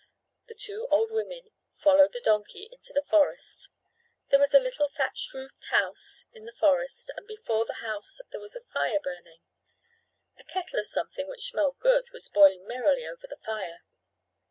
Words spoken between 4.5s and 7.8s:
a little thatched roofed house in the forest and before